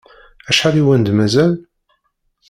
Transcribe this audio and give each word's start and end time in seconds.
Acḥal 0.49 0.75
i 0.81 0.83
wen-d-mazal? 0.87 1.53